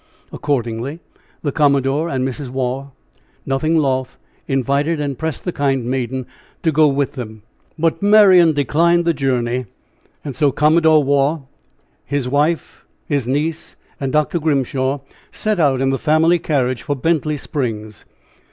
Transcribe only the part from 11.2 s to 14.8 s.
with his wife, his niece and his Grim